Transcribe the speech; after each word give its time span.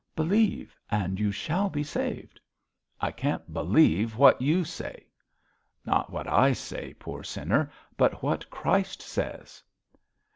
'Believe 0.15 0.75
and 0.89 1.19
you 1.19 1.31
shall 1.31 1.69
be 1.69 1.83
saved.' 1.83 2.39
'I 3.01 3.11
can't 3.11 3.53
believe 3.53 4.15
what 4.17 4.41
you 4.41 4.63
say.' 4.63 5.05
'Not 5.85 6.09
what 6.11 6.27
I 6.27 6.53
say, 6.53 6.95
poor 6.95 7.21
sinner, 7.21 7.69
but 7.97 8.23
what 8.23 8.49
Christ 8.49 9.03
says.' 9.03 9.61